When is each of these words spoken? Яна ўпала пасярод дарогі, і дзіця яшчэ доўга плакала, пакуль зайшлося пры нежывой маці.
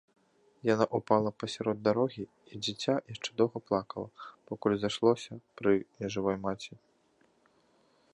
Яна 0.67 0.85
ўпала 0.99 1.31
пасярод 1.41 1.77
дарогі, 1.87 2.23
і 2.53 2.61
дзіця 2.63 2.95
яшчэ 3.13 3.29
доўга 3.41 3.57
плакала, 3.67 4.07
пакуль 4.53 4.77
зайшлося 4.85 5.33
пры 5.61 5.73
нежывой 5.99 6.37
маці. 6.47 6.73